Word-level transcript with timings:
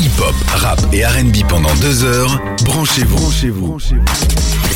Hip-hop, 0.00 0.34
rap 0.54 0.80
et 0.92 1.04
RB 1.04 1.46
pendant 1.48 1.72
deux 1.80 2.04
heures. 2.04 2.40
Branchez-vous. 2.64 3.16
Branchez-vous. 3.16 3.78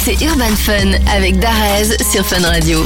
C'est 0.04 0.20
Urban 0.22 0.54
Fun 0.56 0.92
avec 1.14 1.38
Darez 1.40 1.96
sur 2.10 2.24
Fun 2.24 2.46
Radio. 2.46 2.84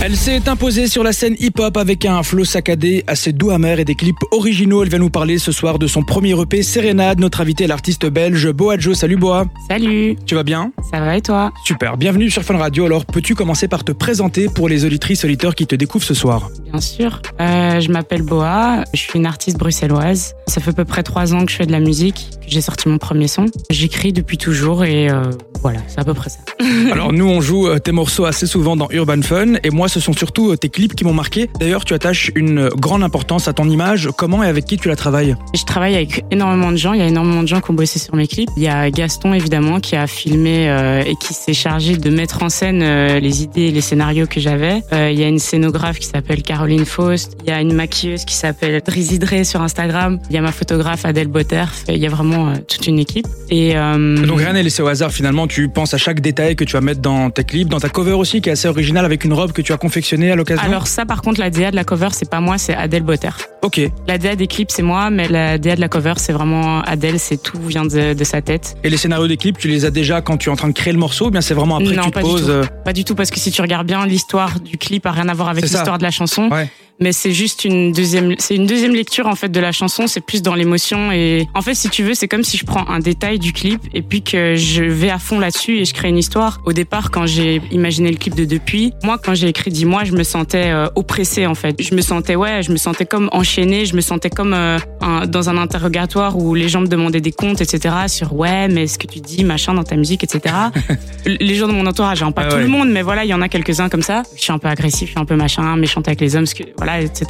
Elle 0.00 0.16
s'est 0.16 0.48
imposée 0.48 0.86
sur 0.86 1.02
la 1.02 1.12
scène 1.12 1.34
hip-hop 1.40 1.76
avec 1.76 2.04
un 2.04 2.22
flow 2.22 2.44
saccadé, 2.44 3.02
assez 3.08 3.32
doux 3.32 3.50
amer 3.50 3.80
et 3.80 3.84
des 3.84 3.96
clips 3.96 4.16
originaux. 4.30 4.84
Elle 4.84 4.90
vient 4.90 5.00
nous 5.00 5.10
parler 5.10 5.38
ce 5.38 5.50
soir 5.50 5.80
de 5.80 5.88
son 5.88 6.04
premier 6.04 6.40
EP 6.40 6.62
Sérénade. 6.62 7.18
Notre 7.18 7.40
invité 7.40 7.64
est 7.64 7.66
l'artiste 7.66 8.06
belge 8.06 8.48
Boa 8.52 8.78
Joe. 8.78 8.96
Salut 8.96 9.16
Boa. 9.16 9.46
Salut, 9.68 10.16
Tu 10.24 10.36
vas 10.36 10.44
bien? 10.44 10.70
Ça 10.92 11.00
va 11.00 11.16
et 11.16 11.20
toi? 11.20 11.52
Super. 11.64 11.96
Bienvenue 11.96 12.30
sur 12.30 12.44
Fun 12.44 12.56
Radio. 12.56 12.86
Alors, 12.86 13.06
peux-tu 13.06 13.34
commencer 13.34 13.66
par 13.66 13.82
te 13.82 13.90
présenter 13.90 14.46
pour 14.48 14.68
les 14.68 14.84
auditrices 14.84 15.24
auditeurs 15.24 15.56
qui 15.56 15.66
te 15.66 15.74
découvrent 15.74 16.04
ce 16.04 16.14
soir? 16.14 16.48
Bien 16.70 16.80
sûr. 16.80 17.20
Euh, 17.40 17.80
je 17.80 17.90
m'appelle 17.90 18.22
Boa, 18.22 18.84
je 18.94 19.00
suis 19.00 19.18
une 19.18 19.26
artiste 19.26 19.58
bruxelloise. 19.58 20.34
Ça 20.46 20.60
fait 20.60 20.70
à 20.70 20.74
peu 20.74 20.84
près 20.84 21.02
trois 21.02 21.34
ans 21.34 21.44
que 21.44 21.50
je 21.50 21.56
fais 21.56 21.66
de 21.66 21.72
la 21.72 21.80
musique, 21.80 22.28
que 22.40 22.48
j'ai 22.48 22.60
sorti 22.60 22.88
mon 22.88 22.98
premier 22.98 23.26
son. 23.26 23.46
J'écris 23.68 24.12
depuis 24.12 24.38
toujours 24.38 24.84
et 24.84 25.10
euh, 25.10 25.22
voilà, 25.60 25.80
c'est 25.88 25.98
à 25.98 26.04
peu 26.04 26.14
près 26.14 26.30
ça. 26.30 26.38
Alors, 26.92 27.12
nous, 27.12 27.26
on 27.26 27.40
joue 27.40 27.66
euh, 27.66 27.80
tes 27.80 27.90
morceaux 27.92 28.26
assez 28.26 28.46
souvent 28.46 28.76
dans 28.76 28.88
Urban 28.90 29.22
Fun 29.22 29.54
et 29.64 29.70
moi, 29.70 29.87
ce 29.88 30.00
sont 30.00 30.12
surtout 30.12 30.52
euh, 30.52 30.56
tes 30.56 30.68
clips 30.68 30.94
qui 30.94 31.04
m'ont 31.04 31.12
marqué. 31.12 31.48
D'ailleurs, 31.58 31.84
tu 31.84 31.94
attaches 31.94 32.30
une 32.34 32.68
grande 32.68 33.02
importance 33.02 33.48
à 33.48 33.52
ton 33.52 33.68
image. 33.68 34.08
Comment 34.16 34.42
et 34.42 34.46
avec 34.46 34.64
qui 34.64 34.76
tu 34.76 34.88
la 34.88 34.96
travailles? 34.96 35.36
Je 35.54 35.64
travaille 35.64 35.94
avec 35.94 36.24
énormément 36.30 36.70
de 36.70 36.76
gens, 36.76 36.92
il 36.92 37.00
y 37.00 37.02
a 37.02 37.06
énormément 37.06 37.42
de 37.42 37.48
gens 37.48 37.60
qui 37.60 37.70
ont 37.70 37.74
bossé 37.74 37.98
sur 37.98 38.14
mes 38.14 38.26
clips. 38.26 38.50
Il 38.56 38.62
y 38.62 38.68
a 38.68 38.90
Gaston 38.90 39.34
évidemment 39.34 39.80
qui 39.80 39.96
a 39.96 40.06
filmé 40.06 40.68
euh, 40.68 41.02
et 41.04 41.14
qui 41.16 41.34
s'est 41.34 41.54
chargé 41.54 41.96
de 41.96 42.10
mettre 42.10 42.42
en 42.42 42.48
scène 42.48 42.82
euh, 42.82 43.20
les 43.20 43.42
idées 43.42 43.62
et 43.62 43.70
les 43.70 43.80
scénarios 43.80 44.26
que 44.26 44.40
j'avais. 44.40 44.82
Euh, 44.92 45.10
il 45.10 45.18
y 45.18 45.24
a 45.24 45.28
une 45.28 45.38
scénographe 45.38 45.98
qui 45.98 46.06
s'appelle 46.06 46.42
Caroline 46.42 46.84
Faust, 46.84 47.36
il 47.42 47.50
y 47.50 47.52
a 47.52 47.60
une 47.60 47.72
maquilleuse 47.72 48.24
qui 48.24 48.34
s'appelle 48.34 48.80
Drizzy 48.84 49.18
Dre 49.18 49.44
sur 49.44 49.62
Instagram, 49.62 50.18
il 50.30 50.34
y 50.34 50.38
a 50.38 50.42
ma 50.42 50.52
photographe 50.52 51.04
Adèle 51.04 51.28
Botterf, 51.28 51.84
il 51.88 51.96
y 51.96 52.06
a 52.06 52.10
vraiment 52.10 52.50
euh, 52.50 52.54
toute 52.66 52.86
une 52.86 52.98
équipe. 52.98 53.26
Et 53.50 53.76
euh, 53.76 54.26
Donc 54.26 54.38
rien 54.38 54.52
n'est 54.52 54.62
laissé 54.62 54.82
au 54.82 54.86
hasard 54.86 55.12
finalement, 55.12 55.46
tu 55.46 55.68
penses 55.68 55.94
à 55.94 55.98
chaque 55.98 56.20
détail 56.20 56.56
que 56.56 56.64
tu 56.64 56.72
vas 56.74 56.80
mettre 56.80 57.00
dans 57.00 57.30
tes 57.30 57.44
clips, 57.44 57.68
dans 57.68 57.80
ta 57.80 57.88
cover 57.88 58.12
aussi 58.12 58.40
qui 58.40 58.48
est 58.48 58.52
assez 58.52 58.68
originale 58.68 59.04
avec 59.04 59.24
une 59.24 59.32
robe 59.32 59.52
que 59.52 59.62
tu 59.62 59.72
as 59.72 59.77
confectionnée 59.78 60.30
à 60.30 60.36
l'occasion? 60.36 60.62
alors 60.64 60.86
ça 60.86 61.06
par 61.06 61.22
contre 61.22 61.40
la 61.40 61.50
DA 61.50 61.70
de 61.70 61.76
la 61.76 61.84
cover 61.84 62.08
c'est 62.12 62.28
pas 62.28 62.40
moi, 62.40 62.58
c'est 62.58 62.74
Adèle 62.74 63.02
Botterf. 63.02 63.48
ok. 63.62 63.80
La 64.06 64.18
DA 64.18 64.36
des 64.36 64.46
clips 64.46 64.70
c'est 64.70 64.82
moi, 64.82 65.10
mais 65.10 65.28
la 65.28 65.58
DA 65.58 65.76
de 65.76 65.80
la 65.80 65.88
cover 65.88 66.14
c'est 66.16 66.32
vraiment 66.32 66.80
Adèle, 66.82 67.18
c'est 67.18 67.42
tout 67.42 67.58
vient 67.62 67.84
de, 67.86 68.12
de 68.14 68.24
sa 68.24 68.42
tête. 68.42 68.76
Et 68.84 68.90
les 68.90 68.96
scénarios 68.96 69.26
des 69.28 69.36
clips, 69.36 69.58
tu 69.58 69.68
les 69.68 69.84
as 69.84 69.90
déjà 69.90 70.20
quand 70.20 70.36
tu 70.36 70.48
es 70.48 70.52
en 70.52 70.56
train 70.56 70.68
de 70.68 70.74
créer 70.74 70.92
le 70.92 70.98
morceau 70.98 71.26
ou 71.26 71.30
bien 71.30 71.40
c'est 71.40 71.54
vraiment 71.54 71.76
après 71.76 71.94
non, 71.94 72.02
que 72.02 72.06
tu 72.06 72.10
te 72.10 72.14
pas 72.14 72.22
du 72.22 72.28
poses 72.28 72.44
tout. 72.44 72.50
euh, 72.50 72.64
Pas 72.84 72.92
du 72.92 73.04
tout, 73.04 73.14
parce 73.14 73.30
que 73.30 73.38
si 73.40 73.50
tu 73.50 73.62
regardes 73.62 73.86
bien, 73.86 74.04
l'histoire 74.06 74.60
du 74.60 74.76
clip 74.78 75.06
a 75.06 75.12
rien 75.12 75.28
à 75.28 75.34
voir 75.34 75.48
avec 75.48 75.64
l'histoire 75.64 75.98
de 75.98 76.02
la 76.02 76.10
chanson. 76.10 76.48
Ouais. 76.50 76.68
Mais 77.00 77.12
c'est 77.12 77.32
juste 77.32 77.64
une 77.64 77.92
deuxième, 77.92 78.34
c'est 78.38 78.56
une 78.56 78.66
deuxième 78.66 78.92
lecture 78.94 79.26
en 79.28 79.34
fait 79.36 79.48
de 79.48 79.60
la 79.60 79.70
chanson. 79.72 80.06
C'est 80.08 80.20
plus 80.20 80.42
dans 80.42 80.54
l'émotion 80.56 81.12
et 81.12 81.46
en 81.54 81.62
fait, 81.62 81.74
si 81.74 81.88
tu 81.88 82.02
veux, 82.02 82.14
c'est 82.14 82.26
comme 82.28 82.42
si 82.42 82.56
je 82.56 82.64
prends 82.64 82.88
un 82.88 82.98
détail 82.98 83.38
du 83.38 83.52
clip 83.52 83.80
et 83.94 84.02
puis 84.02 84.22
que 84.22 84.56
je 84.56 84.82
vais 84.82 85.10
à 85.10 85.18
fond 85.18 85.38
là-dessus 85.38 85.78
et 85.78 85.84
je 85.84 85.94
crée 85.94 86.08
une 86.08 86.18
histoire. 86.18 86.60
Au 86.66 86.72
départ, 86.72 87.10
quand 87.12 87.26
j'ai 87.26 87.60
imaginé 87.70 88.10
le 88.10 88.16
clip 88.16 88.34
de 88.34 88.44
Depuis, 88.44 88.92
moi, 89.04 89.18
quand 89.22 89.34
j'ai 89.34 89.46
écrit 89.48 89.70
Dis-moi, 89.70 90.04
je 90.04 90.12
me 90.12 90.22
sentais 90.24 90.70
euh, 90.70 90.88
oppressée 90.96 91.46
en 91.46 91.54
fait. 91.54 91.76
Je 91.80 91.94
me 91.94 92.00
sentais 92.00 92.34
ouais, 92.34 92.62
je 92.62 92.72
me 92.72 92.76
sentais 92.76 93.06
comme 93.06 93.28
enchaînée. 93.32 93.84
Je 93.86 93.94
me 93.94 94.00
sentais 94.00 94.30
comme 94.30 94.54
euh, 94.54 94.78
un- 95.00 95.26
dans 95.26 95.48
un 95.50 95.56
interrogatoire 95.58 96.36
où 96.36 96.54
les 96.54 96.68
gens 96.68 96.80
me 96.80 96.88
demandaient 96.88 97.20
des 97.20 97.32
comptes, 97.32 97.60
etc. 97.60 97.94
Sur 98.08 98.34
ouais, 98.34 98.66
mais 98.68 98.86
ce 98.88 98.98
que 98.98 99.06
tu 99.06 99.20
dis, 99.20 99.44
machin, 99.44 99.74
dans 99.74 99.84
ta 99.84 99.94
musique, 99.96 100.24
etc. 100.24 100.52
les 101.26 101.54
gens 101.54 101.68
de 101.68 101.72
mon 101.72 101.86
entourage, 101.86 102.22
hein, 102.22 102.32
pas 102.32 102.42
Ah 102.46 102.48
tout 102.48 102.56
ouais. 102.56 102.62
le 102.62 102.68
monde, 102.68 102.88
mais 102.90 103.02
voilà, 103.02 103.24
il 103.24 103.28
y 103.28 103.34
en 103.34 103.42
a 103.42 103.48
quelques-uns 103.48 103.88
comme 103.88 104.02
ça. 104.02 104.22
Je 104.36 104.42
suis 104.42 104.52
un 104.52 104.58
peu 104.58 104.68
agressif, 104.68 105.06
je 105.08 105.12
suis 105.12 105.20
un 105.20 105.24
peu 105.26 105.36
machin, 105.36 105.76
méchante 105.76 106.08
avec 106.08 106.20
les 106.20 106.34
hommes, 106.34 106.44
parce 106.44 106.54
que, 106.54 106.64
voilà, 106.76 106.87
etc. 106.96 107.26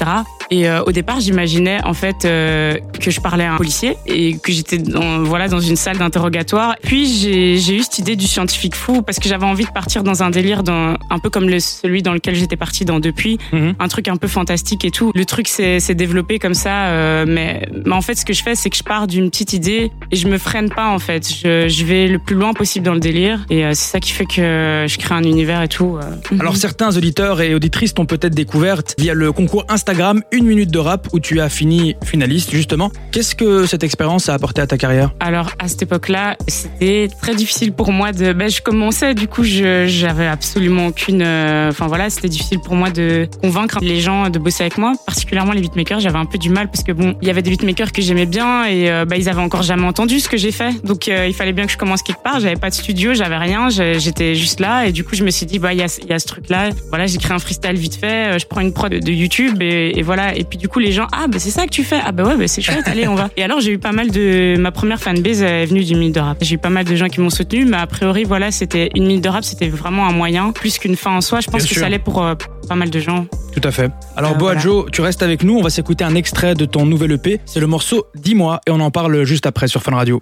Et 0.51 0.69
euh, 0.69 0.83
au 0.85 0.93
départ, 0.93 1.21
j'imaginais 1.21 1.79
en 1.85 1.93
fait 1.93 2.25
euh, 2.25 2.75
que 3.01 3.11
je 3.11 3.21
parlais 3.21 3.45
à 3.45 3.53
un 3.55 3.57
policier 3.57 3.97
et 4.07 4.39
que 4.39 4.51
j'étais 4.53 4.79
dans, 4.79 5.23
voilà 5.23 5.47
dans 5.49 5.61
une 5.61 5.77
salle 5.77 5.99
d'interrogatoire. 5.99 6.77
Puis 6.83 7.07
j'ai 7.07 7.59
j'ai 7.59 7.77
eu 7.77 7.83
cette 7.83 7.99
idée 7.99 8.17
du 8.17 8.27
scientifique 8.27 8.75
fou 8.75 9.03
parce 9.03 9.19
que 9.19 9.29
j'avais 9.29 9.45
envie 9.45 9.65
de 9.65 9.71
partir 9.71 10.03
dans 10.03 10.23
un 10.23 10.31
délire, 10.31 10.63
dans, 10.63 10.97
un 11.11 11.19
peu 11.19 11.29
comme 11.29 11.49
le, 11.49 11.61
celui 11.61 12.03
dans 12.03 12.15
lequel 12.15 12.35
j'étais 12.35 12.57
partie 12.57 12.85
dans 12.85 13.01
depuis, 13.01 13.39
Mhm. 13.53 13.75
un 13.79 13.89
truc 13.89 14.09
un 14.09 14.17
peu 14.17 14.29
fantastique 14.29 14.85
et 14.85 14.91
tout. 14.91 15.13
Le 15.15 15.25
truc 15.25 15.49
s'est 15.49 15.81
s'est 15.81 15.95
développé 15.95 16.39
comme 16.39 16.55
ça, 16.55 16.87
euh, 16.87 17.25
mais, 17.27 17.69
mais 17.85 17.95
en 17.95 18.01
fait, 18.03 18.15
ce 18.15 18.25
que 18.25 18.33
je 18.33 18.43
fais, 18.43 18.55
c'est 18.55 18.71
que 18.71 18.77
je 18.77 18.83
pars 18.83 19.07
d'une 19.07 19.29
petite 19.31 19.53
idée 19.53 19.91
et 20.11 20.17
je 20.17 20.29
me 20.29 20.39
freine 20.39 20.71
pas 20.71 20.89
en 20.89 20.99
fait. 20.99 21.29
Je, 21.29 21.69
je 21.69 21.85
vais 21.85 22.07
le 22.07 22.19
plus 22.19 22.37
loin 22.37 22.53
possible 22.55 22.87
dans 22.87 22.95
le 22.95 23.01
délire 23.01 23.45
et 23.51 23.63
c'est 23.75 23.91
ça 23.93 24.01
qui 24.01 24.13
fait 24.13 24.27
que 24.27 24.87
je 24.89 24.99
crée 24.99 25.15
un 25.15 25.25
univers 25.25 25.63
et 25.63 25.69
tout. 25.69 25.99
Alors 26.41 26.57
certains 26.57 26.97
auditeurs 26.97 27.41
et 27.41 27.55
auditrices 27.55 27.95
t'ont 27.95 28.07
peut-être 28.07 28.35
découverte 28.35 28.95
via 28.99 29.15
le 29.15 29.33
concours 29.33 29.48
Instagram 29.69 30.23
Une 30.33 30.47
minute 30.47 30.71
de 30.71 30.79
rap 30.79 31.09
où 31.13 31.21
tu 31.21 31.41
as 31.41 31.49
fini 31.49 31.97
finaliste 32.05 32.53
justement. 32.53 32.91
Qu'est-ce 33.13 33.35
que 33.35 33.67
cette 33.67 33.83
expérience 33.83 34.29
a 34.29 34.35
apporté 34.35 34.61
à 34.61 34.67
ta 34.67 34.77
carrière? 34.77 35.11
Alors 35.21 35.53
à 35.59 35.69
cette 35.69 35.83
époque-là, 35.83 36.37
c'était 36.47 37.09
très 37.21 37.35
difficile 37.35 37.73
pour 37.73 37.93
moi 37.93 38.13
de. 38.13 38.33
Ben, 38.33 38.49
je 38.51 38.61
commençais, 38.63 39.15
du 39.15 39.27
coup, 39.29 39.43
j'avais 39.45 40.27
absolument 40.27 40.87
aucune. 40.89 41.23
euh, 41.23 41.71
Enfin 41.71 41.87
voilà, 41.87 42.11
c'était 42.11 42.29
difficile 42.29 42.59
pour 42.61 42.75
moi 42.75 42.91
de 42.91 43.29
convaincre 43.43 43.79
les 43.83 44.01
gens 44.01 44.31
de 44.31 44.39
bosser 44.39 44.63
avec 44.65 44.79
moi, 44.79 44.93
particulièrement 45.07 45.53
les 45.53 45.61
beatmakers. 45.61 46.01
J'avais 46.01 46.19
un 46.19 46.27
peu 46.27 46.39
du 46.39 46.51
mal 46.51 46.69
parce 46.71 46.83
que 46.85 46.93
bon, 46.93 47.15
il 47.23 47.29
y 47.29 47.31
avait 47.31 47.43
des 47.43 47.51
beatmakers 47.51 47.93
que 47.93 48.03
j'aimais 48.03 48.27
bien 48.27 48.65
et 48.67 48.91
euh, 48.91 49.05
bah, 49.05 49.17
ils 49.17 49.29
avaient 49.29 49.41
encore 49.41 49.63
jamais 49.63 49.87
entendu 49.87 50.21
ce 50.21 50.29
que 50.29 50.37
j'ai 50.37 50.53
fait, 50.53 50.73
donc 50.85 51.09
euh, 51.09 51.27
il 51.27 51.35
fallait 51.35 51.53
bien 51.53 51.67
que 51.67 51.73
je 51.73 51.79
commence 51.79 52.03
quelque 52.03 52.23
part. 52.23 52.41
J'avais 52.41 52.57
pas 52.57 52.71
de 52.71 52.75
studio, 52.75 53.15
j'avais 53.15 53.37
rien, 53.37 53.69
j'étais 53.69 54.35
juste 54.35 54.61
là 54.61 54.87
et 54.87 54.93
du 54.93 55.05
coup 55.05 55.15
je 55.15 55.25
me 55.25 55.31
suis 55.31 55.47
dit 55.47 55.59
bah 55.59 55.73
il 55.73 55.79
y 55.79 55.83
a 55.83 55.87
y 56.09 56.13
a 56.13 56.19
ce 56.19 56.27
truc-là. 56.27 56.71
Voilà, 56.91 57.07
j'ai 57.07 57.19
créé 57.19 57.33
un 57.35 57.39
freestyle 57.39 57.77
vite 57.77 57.95
fait, 57.97 58.39
je 58.39 58.47
prends 58.47 58.61
une 58.61 58.73
prod 58.73 58.93
de 58.93 59.13
YouTube 59.13 59.38
et, 59.61 59.99
et 59.99 60.03
voilà. 60.03 60.37
Et 60.37 60.45
puis 60.45 60.59
du 60.59 60.69
coup 60.69 60.79
les 60.79 60.93
gens 60.93 61.07
ah 61.13 61.27
bah 61.29 61.39
c'est 61.39 61.51
ça 61.51 61.65
que 61.67 61.71
tu 61.71 61.85
fais, 61.85 61.99
ah 62.05 62.13
bah 62.13 62.25
ouais 62.25 62.37
bah 62.37 62.49
c'est 62.49 62.63
chouette, 62.63 62.87
allez 62.87 63.07
on 63.09 63.15
va. 63.15 63.31
Et 63.37 63.43
alors 63.43 63.61
j'ai 63.61 63.73
eu 63.73 63.79
pas 63.79 63.93
mal 63.93 64.11
de 64.11 64.57
ma 64.59 64.71
première 64.73 65.01
fanbase 65.01 65.43
est 65.43 65.67
venue 65.67 65.85
du 65.85 65.95
minute 65.95 66.15
de 66.15 66.21
rap. 66.21 66.39
J'ai 66.41 66.57
eu 66.57 66.59
pas 66.59 66.71
mal 66.71 66.85
de 66.85 66.97
gens 66.97 67.09
qui 67.09 67.21
m'ont 67.21 67.31
soutenu, 67.31 67.65
mais 67.65 67.77
a 67.77 67.87
priori 67.87 68.25
voilà 68.25 68.51
c'était 68.51 68.91
une 68.95 69.07
minute 69.07 69.25
de 69.25 69.29
rap, 69.29 69.45
c'était 69.45 69.69
vraiment 69.69 70.07
un 70.07 70.13
moyen 70.13 70.53
plus 70.53 70.79
qu'une 70.79 70.97
fin 70.97 71.13
en 71.17 71.21
soi. 71.21 71.41
Je 71.41 71.47
pense 71.47 71.63
Bien 71.63 71.69
que 71.69 71.75
sûr. 71.75 71.81
ça 71.81 71.87
allait 71.87 71.99
pour 71.99 72.23
euh, 72.23 72.35
pas 72.69 72.75
mal 72.75 72.91
de 72.91 72.99
gens. 73.01 73.27
Tout 73.53 73.67
à 73.67 73.71
fait. 73.71 73.91
Alors 74.17 74.33
Euh, 74.33 74.35
Boa 74.35 74.53
voilà. 74.53 74.61
Joe, 74.61 74.87
tu 74.93 75.01
restes 75.01 75.23
avec 75.23 75.43
nous, 75.43 75.57
on 75.57 75.63
va 75.63 75.71
s'écouter 75.71 76.05
un 76.05 76.15
extrait 76.15 76.55
de 76.55 76.65
ton 76.65 76.85
nouvel 76.87 77.13
EP. 77.13 77.41
C'est 77.47 77.61
le 77.61 77.67
morceau 77.67 78.07
Dis-moi 78.15 78.61
et 78.67 78.71
on 78.71 78.81
en 78.81 78.91
parle 78.91 79.25
juste 79.25 79.47
après 79.47 79.69
sur 79.69 79.83
Fun 79.83 79.95
Radio. 79.95 80.21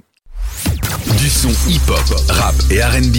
Du 1.19 1.29
son 1.29 1.49
hip-hop, 1.69 2.01
rap 2.29 2.55
et 2.71 2.83
RB, 2.83 3.17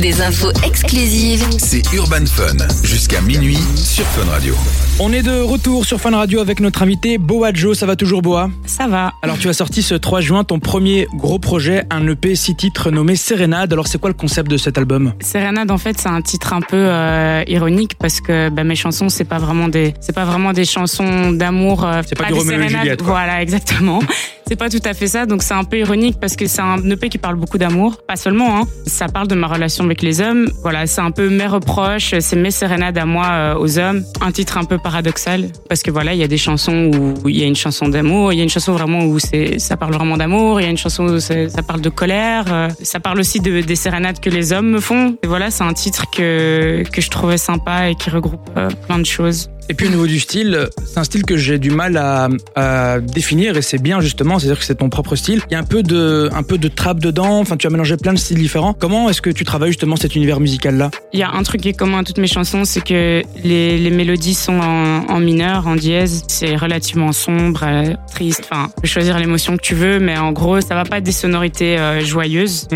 Des 0.00 0.20
infos 0.22 0.50
exclusives 0.64 1.44
c'est 1.58 1.82
Urban 1.92 2.26
Fun. 2.26 2.56
Jusqu'à 2.84 3.20
minuit 3.20 3.58
sur 3.76 4.04
Fun 4.06 4.30
Radio. 4.30 4.54
On 5.00 5.12
est 5.12 5.22
de 5.22 5.40
retour 5.42 5.84
sur 5.84 6.00
Fun 6.00 6.10
Radio 6.10 6.40
avec 6.40 6.58
notre 6.58 6.82
invité 6.82 7.18
Boa 7.18 7.52
Joe, 7.52 7.78
ça 7.78 7.86
va 7.86 7.94
toujours 7.94 8.20
Boa? 8.20 8.50
Ça 8.66 8.88
va. 8.88 9.12
Alors 9.22 9.38
tu 9.38 9.48
as 9.48 9.52
sorti 9.52 9.80
ce 9.82 9.94
3 9.94 10.20
juin 10.20 10.42
ton 10.42 10.58
premier 10.58 11.06
gros 11.14 11.38
projet, 11.38 11.84
un 11.90 12.04
EP 12.08 12.34
6 12.34 12.56
titres 12.56 12.90
nommé 12.90 13.14
Sérénade. 13.14 13.72
Alors 13.72 13.86
c'est 13.86 13.98
quoi 14.00 14.10
le 14.10 14.14
concept 14.14 14.50
de 14.50 14.56
cet 14.56 14.76
album? 14.76 15.12
Sérénade, 15.20 15.70
en 15.70 15.78
fait, 15.78 16.00
c'est 16.00 16.08
un 16.08 16.20
titre 16.20 16.52
un 16.52 16.60
peu 16.62 16.76
euh, 16.76 17.44
ironique 17.46 17.92
parce 17.96 18.20
que 18.20 18.48
bah, 18.48 18.64
mes 18.64 18.74
chansons, 18.74 19.08
c'est 19.08 19.24
pas 19.24 19.38
vraiment 19.38 19.68
des, 19.68 19.94
c'est 20.00 20.14
pas 20.14 20.24
vraiment 20.24 20.52
des 20.52 20.64
chansons 20.64 21.30
d'amour. 21.30 21.84
euh, 21.84 22.02
C'est 22.04 22.18
pas 22.18 22.24
du 22.26 22.32
des 22.32 22.38
Roméo 22.40 22.54
et 22.54 22.56
sérénades. 22.62 22.80
Juliette, 22.82 23.02
quoi. 23.02 23.12
Voilà, 23.12 23.40
exactement. 23.40 24.00
c'est 24.48 24.56
pas 24.56 24.68
tout 24.68 24.80
à 24.84 24.94
fait 24.94 25.06
ça. 25.06 25.26
Donc 25.26 25.44
c'est 25.44 25.54
un 25.54 25.62
peu 25.64 25.78
ironique 25.78 26.18
parce 26.20 26.34
que 26.34 26.48
c'est 26.48 26.60
un 26.62 26.78
EP 26.90 27.08
qui 27.08 27.18
parle 27.18 27.36
beaucoup 27.36 27.58
d'amour, 27.58 27.98
pas 28.08 28.16
seulement. 28.16 28.58
Hein. 28.58 28.62
Ça 28.86 29.06
parle 29.06 29.28
de 29.28 29.36
ma 29.36 29.46
relation 29.46 29.84
avec 29.84 30.02
les 30.02 30.20
hommes. 30.20 30.48
Voilà, 30.62 30.88
c'est 30.88 31.02
un 31.02 31.12
peu 31.12 31.28
mes 31.30 31.46
reproches, 31.46 32.14
c'est 32.18 32.34
mes 32.36 32.50
sérénades 32.50 32.98
à 32.98 33.04
moi 33.06 33.26
euh, 33.30 33.54
aux 33.60 33.78
hommes. 33.78 34.02
Un 34.22 34.32
titre 34.32 34.58
un 34.58 34.64
peu 34.64 34.78
paradoxal 34.88 35.50
parce 35.68 35.82
que 35.82 35.90
voilà, 35.90 36.14
il 36.14 36.20
y 36.20 36.22
a 36.22 36.28
des 36.28 36.38
chansons 36.38 36.90
où 37.22 37.28
il 37.28 37.36
y 37.36 37.42
a 37.42 37.46
une 37.46 37.60
chanson 37.64 37.88
d'amour, 37.88 38.32
il 38.32 38.36
y 38.38 38.40
a 38.40 38.42
une 38.42 38.48
chanson 38.48 38.72
vraiment 38.72 39.04
où 39.04 39.18
c'est, 39.18 39.58
ça 39.58 39.76
parle 39.76 39.92
vraiment 39.92 40.16
d'amour, 40.16 40.60
il 40.60 40.64
y 40.64 40.66
a 40.66 40.70
une 40.70 40.78
chanson 40.78 41.04
où 41.04 41.20
ça 41.20 41.62
parle 41.70 41.82
de 41.82 41.90
colère, 41.90 42.44
euh, 42.48 42.68
ça 42.82 42.98
parle 42.98 43.20
aussi 43.20 43.40
de, 43.40 43.60
des 43.60 43.76
sérénades 43.76 44.18
que 44.18 44.30
les 44.30 44.54
hommes 44.54 44.70
me 44.70 44.80
font. 44.80 45.18
Et 45.22 45.26
voilà, 45.26 45.50
c'est 45.50 45.64
un 45.64 45.74
titre 45.74 46.06
que, 46.10 46.84
que 46.90 47.00
je 47.02 47.10
trouvais 47.10 47.36
sympa 47.36 47.90
et 47.90 47.96
qui 47.96 48.08
regroupe 48.08 48.48
euh, 48.56 48.70
plein 48.86 48.98
de 48.98 49.04
choses. 49.06 49.50
Et 49.70 49.74
puis 49.74 49.86
au 49.86 49.90
niveau 49.90 50.06
du 50.06 50.18
style, 50.18 50.68
c'est 50.84 50.98
un 50.98 51.04
style 51.04 51.24
que 51.24 51.36
j'ai 51.36 51.58
du 51.58 51.70
mal 51.70 51.96
à, 51.96 52.28
à 52.56 53.00
définir 53.00 53.56
et 53.56 53.62
c'est 53.62 53.82
bien 53.82 54.00
justement, 54.00 54.38
c'est-à-dire 54.38 54.58
que 54.58 54.64
c'est 54.64 54.76
ton 54.76 54.88
propre 54.88 55.14
style. 55.14 55.42
Il 55.50 55.52
y 55.52 55.56
a 55.56 55.58
un 55.58 55.64
peu 55.64 55.82
de, 55.82 56.30
un 56.32 56.42
peu 56.42 56.56
de 56.56 56.68
trap 56.68 57.00
dedans, 57.00 57.38
enfin 57.38 57.56
tu 57.56 57.66
as 57.66 57.70
mélangé 57.70 57.96
plein 57.96 58.14
de 58.14 58.18
styles 58.18 58.38
différents. 58.38 58.72
Comment 58.72 59.10
est-ce 59.10 59.20
que 59.20 59.30
tu 59.30 59.44
travailles 59.44 59.70
justement 59.70 59.96
cet 59.96 60.14
univers 60.16 60.40
musical-là? 60.40 60.90
Il 61.12 61.20
y 61.20 61.22
a 61.22 61.30
un 61.30 61.42
truc 61.42 61.60
qui 61.60 61.68
est 61.68 61.74
commun 61.74 61.98
à 61.98 62.04
toutes 62.04 62.18
mes 62.18 62.26
chansons, 62.26 62.64
c'est 62.64 62.82
que 62.82 63.22
les, 63.44 63.78
les 63.78 63.90
mélodies 63.90 64.34
sont 64.34 64.58
en, 64.58 65.06
en 65.06 65.20
mineur, 65.20 65.66
en 65.66 65.76
dièse. 65.76 66.24
C'est 66.28 66.56
relativement 66.56 67.12
sombre, 67.12 67.64
euh, 67.64 67.94
triste. 68.10 68.48
Enfin, 68.50 68.68
tu 68.76 68.82
peux 68.82 68.88
choisir 68.88 69.18
l'émotion 69.18 69.56
que 69.56 69.62
tu 69.62 69.74
veux, 69.74 69.98
mais 69.98 70.16
en 70.16 70.32
gros, 70.32 70.60
ça 70.60 70.74
va 70.74 70.84
pas 70.84 70.98
être 70.98 71.04
des 71.04 71.12
sonorités 71.12 71.78
euh, 71.78 72.04
joyeuses. 72.04 72.68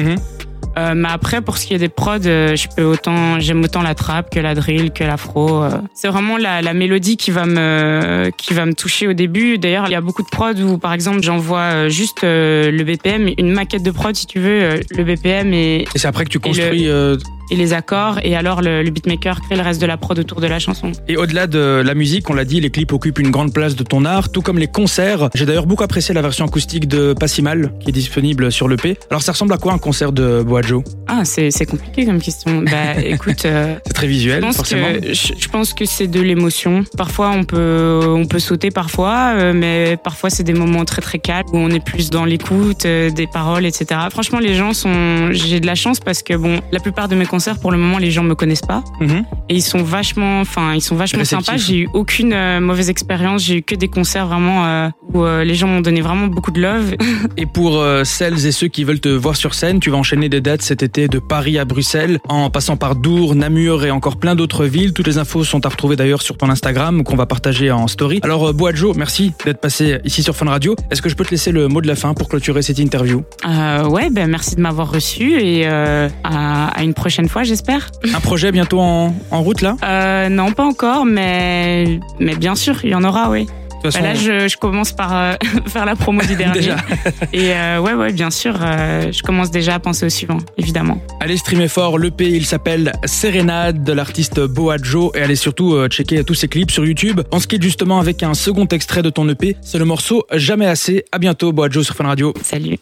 Euh, 0.78 0.94
mais 0.96 1.08
après, 1.10 1.40
pour 1.42 1.58
ce 1.58 1.66
qui 1.66 1.74
est 1.74 1.78
des 1.78 1.88
prods, 1.88 2.18
euh, 2.26 2.56
je 2.56 2.66
peux 2.74 2.82
autant, 2.84 3.38
j'aime 3.40 3.62
autant 3.62 3.82
la 3.82 3.94
trap 3.94 4.30
que 4.30 4.40
la 4.40 4.54
drill, 4.54 4.90
que 4.92 5.04
l'afro. 5.04 5.62
euh. 5.64 5.70
C'est 5.94 6.08
vraiment 6.08 6.38
la, 6.38 6.62
la 6.62 6.72
mélodie 6.72 7.16
qui 7.16 7.30
va 7.30 7.44
me, 7.44 8.30
qui 8.36 8.54
va 8.54 8.64
me 8.66 8.72
toucher 8.74 9.06
au 9.08 9.12
début. 9.12 9.58
D'ailleurs, 9.58 9.84
il 9.86 9.92
y 9.92 9.94
a 9.96 10.00
beaucoup 10.00 10.22
de 10.22 10.28
prods 10.30 10.54
où, 10.62 10.78
par 10.78 10.92
exemple, 10.94 11.22
j'envoie 11.22 11.88
juste 11.88 12.24
euh, 12.24 12.70
le 12.70 12.84
BPM, 12.84 13.28
une 13.38 13.52
maquette 13.52 13.82
de 13.82 13.90
prod, 13.90 14.14
si 14.16 14.26
tu 14.26 14.40
veux, 14.40 14.62
euh, 14.62 14.80
le 14.90 15.04
BPM 15.04 15.52
et, 15.52 15.82
Et 15.94 15.98
c'est 15.98 16.08
après 16.08 16.24
que 16.24 16.30
tu 16.30 16.38
le- 16.38 16.42
construis. 16.42 16.88
euh, 16.88 17.16
et 17.52 17.56
les 17.56 17.72
accords, 17.74 18.18
et 18.22 18.34
alors 18.34 18.62
le, 18.62 18.82
le 18.82 18.90
beatmaker 18.90 19.40
crée 19.42 19.56
le 19.56 19.62
reste 19.62 19.80
de 19.80 19.86
la 19.86 19.96
prod 19.98 20.18
autour 20.18 20.40
de 20.40 20.46
la 20.46 20.58
chanson. 20.58 20.90
Et 21.06 21.16
au-delà 21.16 21.46
de 21.46 21.82
la 21.84 21.94
musique, 21.94 22.30
on 22.30 22.34
l'a 22.34 22.44
dit, 22.46 22.60
les 22.60 22.70
clips 22.70 22.92
occupent 22.92 23.18
une 23.18 23.30
grande 23.30 23.52
place 23.52 23.76
de 23.76 23.82
ton 23.84 24.04
art, 24.06 24.30
tout 24.32 24.40
comme 24.42 24.58
les 24.58 24.66
concerts. 24.68 25.28
J'ai 25.34 25.44
d'ailleurs 25.44 25.66
beaucoup 25.66 25.84
apprécié 25.84 26.14
la 26.14 26.22
version 26.22 26.46
acoustique 26.46 26.88
de 26.88 27.12
Pas 27.12 27.28
si 27.28 27.42
mal, 27.42 27.72
qui 27.80 27.90
est 27.90 27.92
disponible 27.92 28.50
sur 28.50 28.68
l'EP. 28.68 28.96
Alors 29.10 29.22
ça 29.22 29.32
ressemble 29.32 29.52
à 29.52 29.58
quoi 29.58 29.72
un 29.74 29.78
concert 29.78 30.12
de 30.12 30.42
Boajo? 30.42 30.82
Ah, 31.08 31.24
c'est 31.24 31.66
compliqué 31.66 32.06
comme 32.06 32.20
question. 32.20 32.62
Bah, 32.62 32.98
écoute, 33.04 33.44
euh, 33.44 33.76
C'est 33.86 33.92
très 33.92 34.06
je 34.06 34.12
visuel, 34.12 34.40
pense 34.40 34.56
forcément. 34.56 34.92
que 34.94 35.12
je, 35.12 35.32
je 35.38 35.48
pense 35.48 35.74
que 35.74 35.84
c'est 35.84 36.06
de 36.06 36.20
l'émotion. 36.20 36.84
Parfois, 36.96 37.30
on 37.30 37.44
peut 37.44 38.00
on 38.02 38.24
peut 38.26 38.38
sauter 38.38 38.70
parfois, 38.70 39.34
euh, 39.34 39.52
mais 39.54 39.96
parfois 40.02 40.30
c'est 40.30 40.42
des 40.42 40.54
moments 40.54 40.84
très 40.84 41.02
très 41.02 41.18
calmes 41.18 41.46
où 41.52 41.58
on 41.58 41.68
est 41.68 41.84
plus 41.84 42.08
dans 42.10 42.24
l'écoute 42.24 42.86
euh, 42.86 43.10
des 43.10 43.26
paroles, 43.26 43.66
etc. 43.66 44.00
Franchement, 44.10 44.38
les 44.38 44.54
gens 44.54 44.72
sont. 44.72 45.32
J'ai 45.32 45.60
de 45.60 45.66
la 45.66 45.74
chance 45.74 46.00
parce 46.00 46.22
que 46.22 46.34
bon, 46.34 46.60
la 46.72 46.80
plupart 46.80 47.08
de 47.08 47.14
mes 47.14 47.26
concerts, 47.26 47.41
pour 47.60 47.72
le 47.72 47.78
moment, 47.78 47.98
les 47.98 48.10
gens 48.10 48.22
me 48.22 48.34
connaissent 48.34 48.60
pas. 48.62 48.82
Mhm. 49.00 49.24
et 49.48 49.54
ils 49.54 49.62
sont 49.62 49.82
vachement 49.82 50.40
enfin 50.40 50.74
ils 50.74 50.80
sont 50.80 50.96
vachement 50.96 51.24
sympas 51.24 51.56
j'ai 51.56 51.78
eu 51.80 51.88
aucune 51.92 52.32
euh, 52.32 52.60
mauvaise 52.60 52.90
expérience 52.90 53.44
j'ai 53.44 53.56
eu 53.58 53.62
que 53.62 53.74
des 53.74 53.88
concerts 53.88 54.26
vraiment 54.26 54.66
euh, 54.66 54.88
où 55.12 55.24
euh, 55.24 55.44
les 55.44 55.54
gens 55.54 55.66
m'ont 55.66 55.80
donné 55.80 56.00
vraiment 56.00 56.26
beaucoup 56.26 56.50
de 56.50 56.60
love 56.60 56.94
Et 57.36 57.46
pour 57.46 57.82
celles 58.04 58.46
et 58.46 58.52
ceux 58.52 58.68
qui 58.68 58.84
veulent 58.84 59.00
te 59.00 59.08
voir 59.08 59.36
sur 59.36 59.54
scène, 59.54 59.80
tu 59.80 59.90
vas 59.90 59.96
enchaîner 59.96 60.28
des 60.28 60.40
dates 60.40 60.62
cet 60.62 60.82
été 60.82 61.08
de 61.08 61.18
Paris 61.18 61.58
à 61.58 61.64
Bruxelles, 61.64 62.18
en 62.28 62.50
passant 62.50 62.76
par 62.76 62.94
Dour, 62.94 63.34
Namur 63.34 63.84
et 63.84 63.90
encore 63.90 64.16
plein 64.16 64.34
d'autres 64.34 64.66
villes. 64.66 64.92
Toutes 64.92 65.06
les 65.06 65.18
infos 65.18 65.44
sont 65.44 65.64
à 65.64 65.68
retrouver 65.68 65.96
d'ailleurs 65.96 66.22
sur 66.22 66.36
ton 66.36 66.50
Instagram 66.50 67.04
qu'on 67.04 67.16
va 67.16 67.26
partager 67.26 67.70
en 67.70 67.86
story. 67.88 68.20
Alors 68.22 68.52
Boadjo, 68.52 68.92
merci 68.94 69.32
d'être 69.44 69.60
passé 69.60 69.98
ici 70.04 70.22
sur 70.22 70.36
Fun 70.36 70.46
Radio. 70.46 70.76
Est-ce 70.90 71.00
que 71.02 71.08
je 71.08 71.16
peux 71.16 71.24
te 71.24 71.30
laisser 71.30 71.52
le 71.52 71.68
mot 71.68 71.80
de 71.80 71.86
la 71.86 71.96
fin 71.96 72.14
pour 72.14 72.28
clôturer 72.28 72.62
cette 72.62 72.78
interview? 72.78 73.22
Ouais 73.88 74.10
ben 74.10 74.28
merci 74.28 74.56
de 74.56 74.60
m'avoir 74.60 74.90
reçu 74.90 75.40
et 75.40 75.66
à, 75.66 76.08
à 76.68 76.82
une 76.82 76.94
prochaine 76.94 77.21
fois 77.28 77.42
j'espère 77.42 77.90
Un 78.14 78.20
projet 78.20 78.52
bientôt 78.52 78.80
en, 78.80 79.14
en 79.30 79.42
route 79.42 79.60
là? 79.60 79.76
Euh, 79.84 80.28
non 80.28 80.52
pas 80.52 80.64
encore 80.64 81.04
mais 81.04 82.00
mais 82.20 82.34
bien 82.36 82.54
sûr 82.54 82.76
il 82.84 82.90
y 82.90 82.94
en 82.94 83.04
aura 83.04 83.30
oui 83.30 83.46
De 83.46 83.90
toute 83.90 83.94
Bah 83.94 84.00
là 84.00 84.14
je, 84.14 84.48
je 84.48 84.56
commence 84.56 84.92
par 84.92 85.14
euh, 85.16 85.34
faire 85.66 85.84
la 85.84 85.96
promo 85.96 86.22
du 86.22 86.34
dernier 86.36 86.60
Déjà. 86.60 86.76
et 87.32 87.52
euh, 87.54 87.80
ouais 87.80 87.94
ouais 87.94 88.12
bien 88.12 88.30
sûr 88.30 88.54
euh, 88.62 89.10
je 89.12 89.22
commence 89.22 89.50
déjà 89.50 89.74
à 89.74 89.78
penser 89.78 90.06
au 90.06 90.08
suivant 90.08 90.38
évidemment 90.58 91.00
Allez 91.20 91.36
streamer 91.36 91.68
fort, 91.68 91.98
l'EP 91.98 92.28
il 92.30 92.46
s'appelle 92.46 92.92
Sérénade 93.04 93.84
de 93.84 93.92
l'artiste 93.92 94.40
Boadjo 94.40 95.12
et 95.14 95.22
allez 95.22 95.36
surtout 95.36 95.76
checker 95.88 96.24
tous 96.24 96.34
ses 96.34 96.48
clips 96.48 96.70
sur 96.70 96.84
YouTube. 96.84 97.20
On 97.30 97.38
se 97.40 97.46
quitte 97.46 97.62
justement 97.62 98.00
avec 98.00 98.22
un 98.22 98.34
second 98.34 98.66
extrait 98.66 99.02
de 99.02 99.10
ton 99.10 99.28
EP, 99.28 99.56
c'est 99.62 99.78
le 99.78 99.84
morceau 99.84 100.24
Jamais 100.32 100.66
assez. 100.66 101.04
À 101.12 101.18
bientôt 101.18 101.52
Boadjo 101.52 101.82
sur 101.84 101.94
Fun 101.94 102.04
Radio. 102.06 102.34
salut 102.42 102.78